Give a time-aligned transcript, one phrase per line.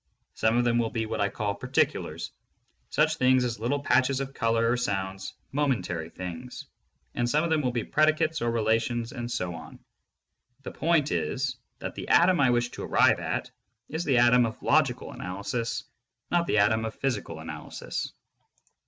[0.33, 2.31] Some of them will be what I call "particulars,"—
[2.89, 6.65] such things as little patches of color or sounds, momentary things—
[7.13, 9.77] and some of them will be predicates or relations and so on.
[10.63, 13.51] The point is that the atom I wish to arrive at
[13.89, 15.83] is the atom of logical analysis,
[16.31, 18.11] not the atom of physical analysis.